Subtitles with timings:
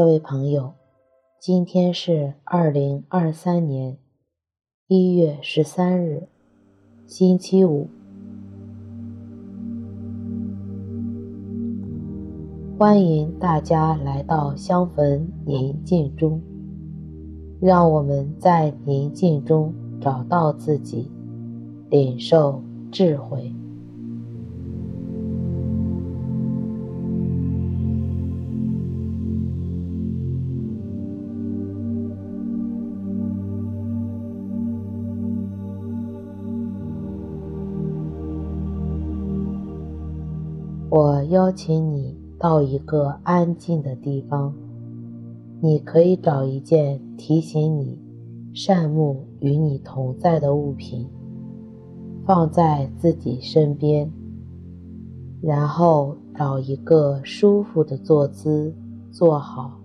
[0.00, 0.72] 各位朋友，
[1.38, 3.98] 今天是二零二三年
[4.86, 6.26] 一月十三日，
[7.06, 7.86] 星期五。
[12.78, 16.40] 欢迎大家来到香焚宁静中，
[17.60, 21.10] 让我们在宁静中找到自己，
[21.90, 23.54] 领受智慧。
[40.92, 44.52] 我邀请你到一个安静的地方，
[45.60, 47.96] 你可以找一件提醒你
[48.52, 51.08] 善目与你同在的物品，
[52.26, 54.10] 放在自己身边，
[55.40, 58.74] 然后找一个舒服的坐姿
[59.12, 59.80] 坐好，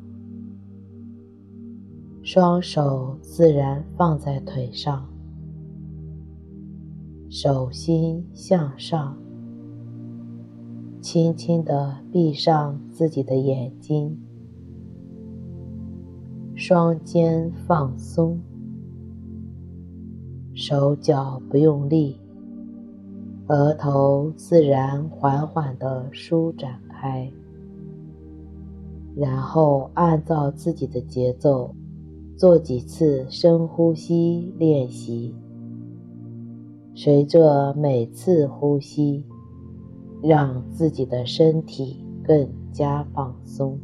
[2.23, 5.07] 双手自然放在腿上，
[7.29, 9.15] 手心向上。
[11.05, 14.17] 轻轻地闭上自己的眼睛，
[16.55, 18.39] 双肩放松，
[20.55, 22.19] 手脚不用力，
[23.49, 27.31] 额头自然缓缓地舒展开，
[29.15, 31.75] 然后按照自己的节奏
[32.35, 35.35] 做几次深呼吸练习，
[36.95, 39.23] 随着每次呼吸，
[40.23, 43.79] 让自己的身体更加放松。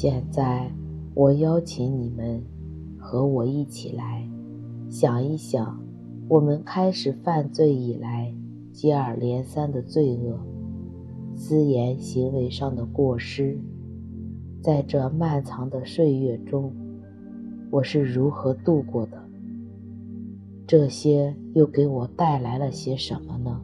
[0.00, 0.70] 现在，
[1.12, 2.40] 我邀请你们
[3.00, 4.24] 和我一起来
[4.88, 5.76] 想一想，
[6.28, 8.32] 我们开始犯罪以来
[8.72, 10.38] 接二连三的罪恶、
[11.34, 13.58] 私言行为上的过失，
[14.62, 16.72] 在这漫长的岁月中，
[17.68, 19.20] 我是如何度过的？
[20.64, 23.60] 这些又给我带来了些什么呢？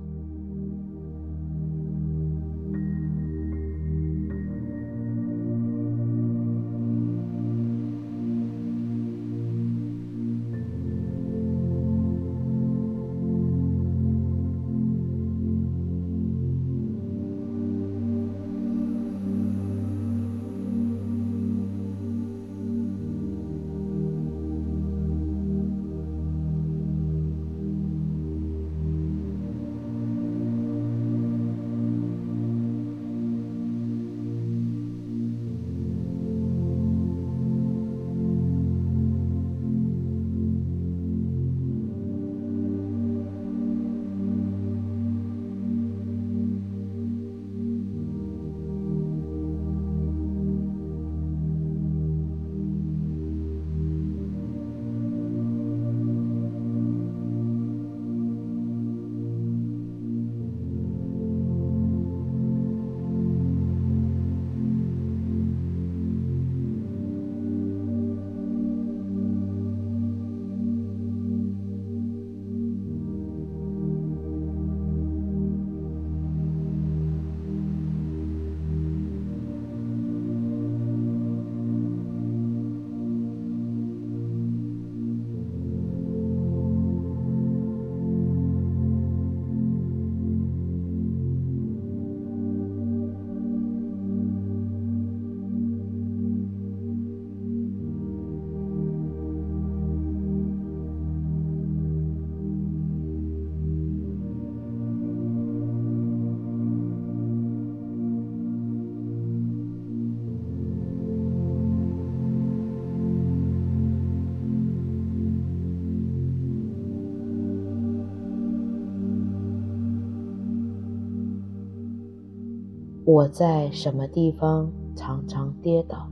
[123.06, 126.08] 我在什么地方常常跌倒？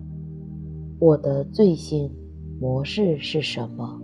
[0.99, 2.11] 我的罪性
[2.61, 3.99] 模式是什么？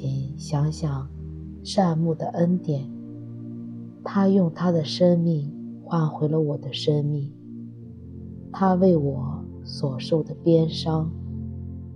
[0.00, 1.08] 请想想
[1.64, 2.88] 善牧的恩典，
[4.04, 5.52] 他用他的生命
[5.82, 7.32] 换回了我的生命，
[8.52, 11.10] 他为我所受的鞭伤、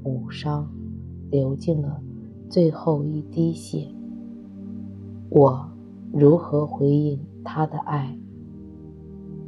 [0.03, 0.69] 母伤，
[1.31, 2.03] 流尽了
[2.51, 3.87] 最后一滴血。
[5.31, 5.65] 我
[6.13, 8.19] 如何回应他的爱？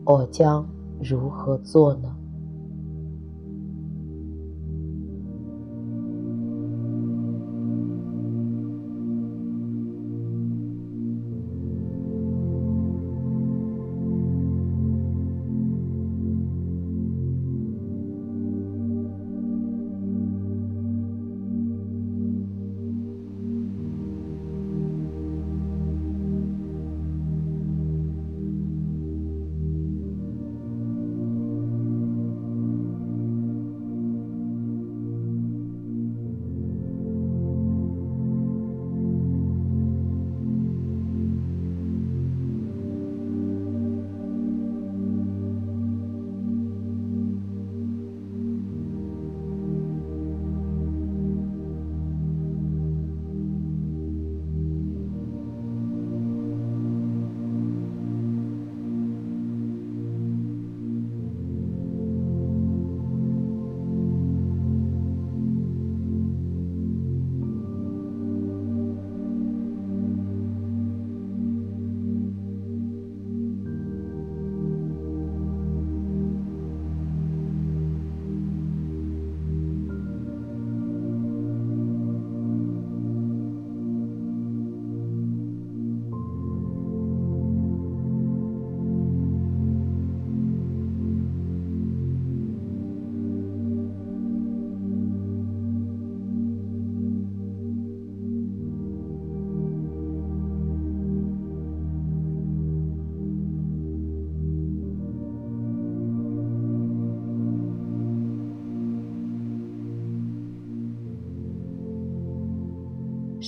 [0.05, 0.65] 我将
[1.03, 2.14] 如何做呢？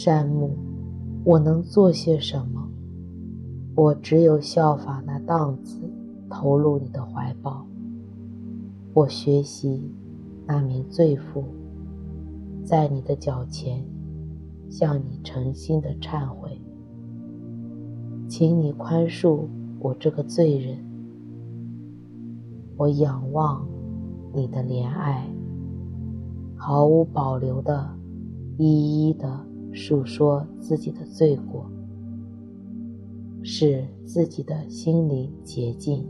[0.06, 0.56] 善牧，
[1.24, 2.70] 我能做些什么？
[3.74, 5.80] 我只有效法那荡子，
[6.30, 7.66] 投入你的怀抱。
[8.94, 9.82] 我学习
[10.46, 11.42] 那名罪妇，
[12.62, 13.84] 在你的脚前
[14.70, 16.56] 向你诚心的忏悔，
[18.28, 19.40] 请你宽恕
[19.80, 20.78] 我这个罪人。
[22.76, 23.66] 我仰望
[24.32, 25.28] 你的怜爱，
[26.54, 27.90] 毫无保留的，
[28.56, 29.45] 一一的。
[29.76, 31.70] 述说自己的罪过，
[33.42, 36.02] 使自己的心灵洁净。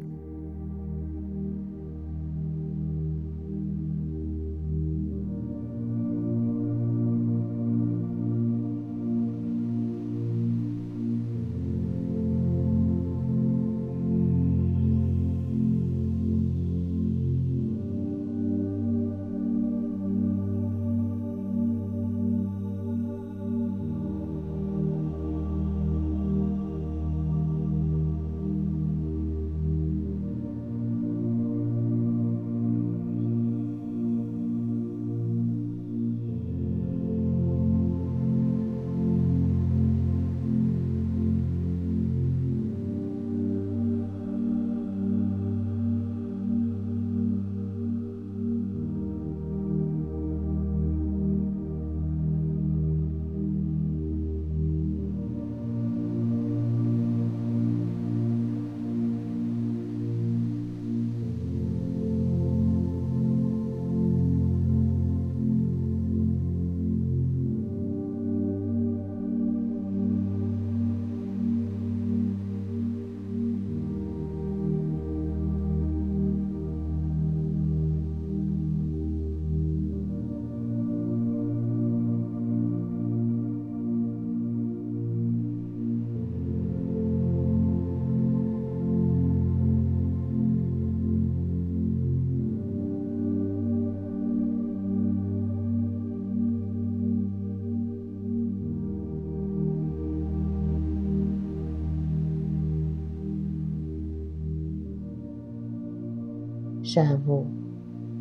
[106.97, 107.45] 善牧，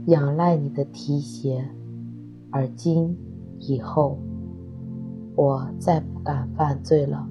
[0.07, 1.63] 仰赖你的提携，
[2.49, 3.15] 而今
[3.57, 4.19] 以后，
[5.33, 7.25] 我再不敢犯罪了。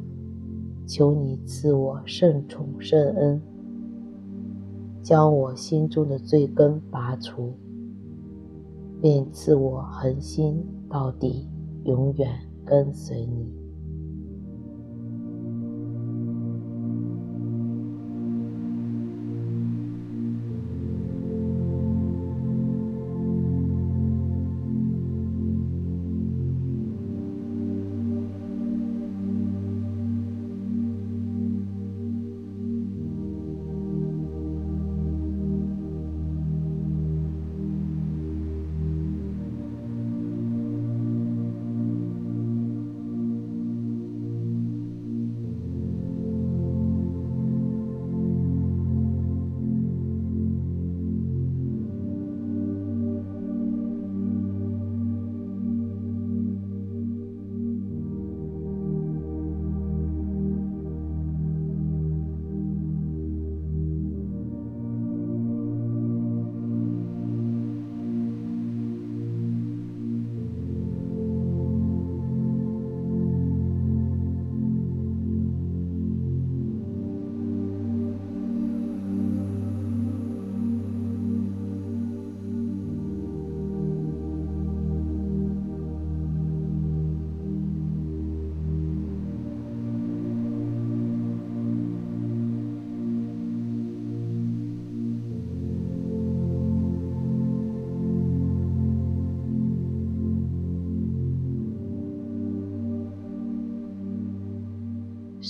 [0.86, 3.42] 求你赐我圣宠圣恩，
[5.02, 7.52] 将我心中的罪根拔除，
[9.02, 11.46] 并赐我恒心到底，
[11.84, 12.30] 永远
[12.64, 13.63] 跟随你。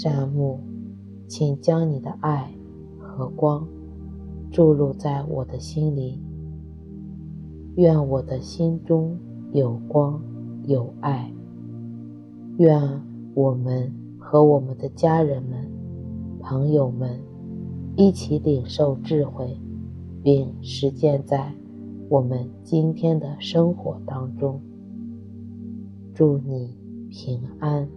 [0.04, 0.60] 善牧，
[1.26, 2.52] 请将你的爱
[2.98, 3.66] 和光
[4.50, 6.20] 注入在我的心里。
[7.76, 9.18] 愿我的心中
[9.52, 10.22] 有光
[10.64, 11.32] 有爱。
[12.58, 12.78] 愿
[13.32, 15.66] 我们和我们的家人们、
[16.38, 17.18] 朋友们
[17.96, 19.58] 一起领受智慧，
[20.22, 21.50] 并实践在
[22.10, 24.60] 我们今天的生活当中。
[26.12, 26.76] 祝你
[27.08, 27.88] 平安。